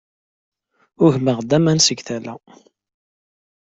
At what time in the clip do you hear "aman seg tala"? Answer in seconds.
1.57-2.35